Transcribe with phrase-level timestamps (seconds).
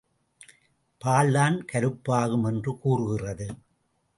[1.01, 3.47] பால்தான் கருப்பாகும் என்று கூறுகிறது.